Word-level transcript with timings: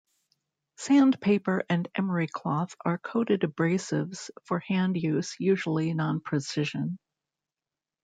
Sandpaper 0.77 1.61
and 1.69 1.87
emery 1.93 2.25
cloth 2.25 2.75
are 2.83 2.97
coated 2.97 3.41
abrasives 3.41 4.31
for 4.45 4.57
hand 4.59 4.97
use, 4.97 5.35
usually 5.39 5.93
non-precision. 5.93 6.97